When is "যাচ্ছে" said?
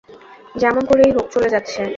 1.49-1.81